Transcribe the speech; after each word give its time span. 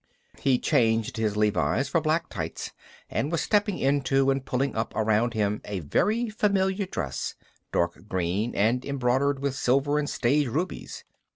He'd 0.39 0.63
changed 0.63 1.17
his 1.17 1.37
levis 1.37 1.87
for 1.87 2.01
black 2.01 2.27
tights, 2.27 2.71
and 3.07 3.31
was 3.31 3.39
stepping 3.41 3.77
into 3.77 4.31
and 4.31 4.43
pulling 4.43 4.75
up 4.75 4.91
around 4.95 5.35
him 5.35 5.61
a 5.63 5.81
very 5.81 6.27
familiar 6.27 6.87
dress, 6.87 7.35
dark 7.71 8.07
green 8.09 8.55
and 8.55 8.83
embroidered 8.83 9.37
with 9.37 9.53
silver 9.53 9.99
and 9.99 10.09
stage 10.09 10.47
rubies. 10.47 11.03